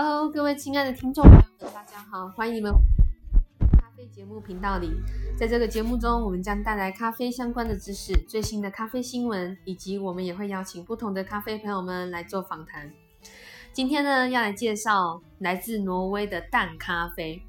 [0.00, 2.72] Hello，各位亲爱的听众朋友们，大家好，欢迎你们
[3.72, 4.92] 咖啡节目频道里。
[5.36, 12.92] 在这个节目中，我们将带来咖啡相关的知识、最新的咖啡新闻，以及我们也会邀请不同的咖啡朋友们来做访谈。
[13.72, 17.42] 今天呢，要来介绍来自挪威的淡咖啡。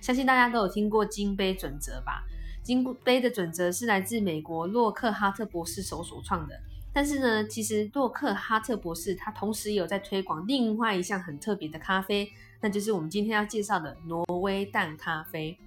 [0.00, 2.22] 相信大家都有听过金杯准则吧？
[2.62, 6.54] 金杯的准则是来自美国洛克哈特博士手所创的。
[6.96, 12.32] 但是呢，其实洛克哈特博士他同时有在推广另外一项很特别的咖啡，
[12.62, 15.58] 那就是我们今天要介绍的挪威蛋咖啡。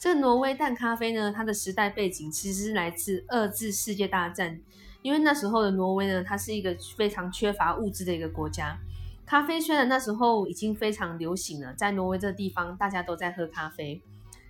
[0.00, 4.60] 这挪威蛋咖啡呢，它的时代背景其实是来自二次世界大战，
[5.02, 8.76] 因为那时候的挪威呢，它是一个非常缺乏物资的一个国家。
[9.24, 14.02] 咖啡虽然那时候已经非常流行了，在挪威这个地方大家都在喝咖啡，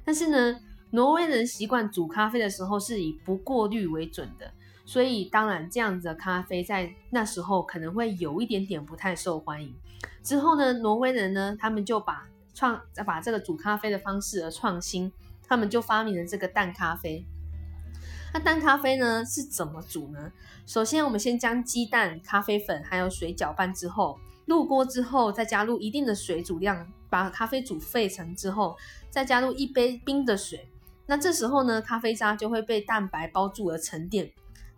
[0.07, 0.59] 但是呢。
[0.95, 4.53] 挪威人习惯煮咖啡的时候是以不过滤为准的，
[4.93, 9.75] 所以当然这样子的咖啡在那时候可能会有一点点不太受欢迎。
[10.23, 15.11] 之后呢，挪威人呢，他们就把创把这个煮咖啡的方式而创新，
[15.49, 17.25] 他们就发明了这个淡咖啡。
[18.35, 20.31] 那淡咖啡呢是怎么煮呢？
[20.67, 28.77] 首先我们先将鸡蛋、咖啡粉还有水搅拌之后，入锅之后再加入一定的水煮量，把咖啡煮沸腾之后，
[29.09, 30.69] 再加入一杯冰的水。
[31.07, 34.31] 那这时候呢，咖啡渣就会被蛋白包住而沉淀。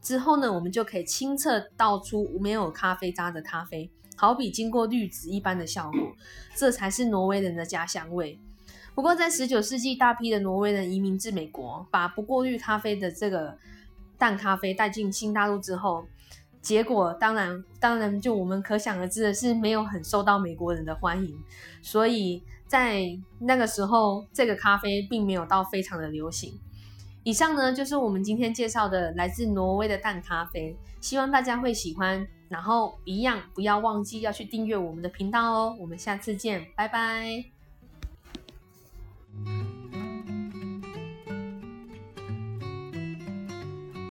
[0.05, 5.99] 之后呢，我们就可以清澈倒出没有咖啡渣的咖啡，好比经过滤纸一般的效果。
[6.55, 8.39] 这才是挪威人的家乡味。
[8.95, 13.57] 不过，在十九世纪，大批的挪威人移民至美国，把不过滤咖啡的这个
[14.19, 16.07] 淡咖啡带进新大陆之后，
[16.61, 21.37] 结果当然，当然就我们可想而知的是，没有很受到美国人的欢迎。
[21.83, 22.45] 所以。
[22.67, 23.07] 在
[23.41, 26.59] 那个时候，这个咖啡并没有到非常的流行。
[27.25, 32.27] 以上呢，就是我们今天介绍的来自挪威的淡咖啡，希望大家会喜欢。
[32.51, 35.77] 然后一样不要忘记要去订阅我们的频道哦。
[35.81, 37.64] 我们下次见，拜拜。